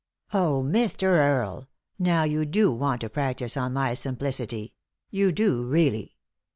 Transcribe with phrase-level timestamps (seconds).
[0.33, 1.03] ""Oh, Mr.
[1.19, 1.67] Earie,
[1.99, 4.73] now you do want to practise on my simplicity;
[5.11, 6.15] you do, really.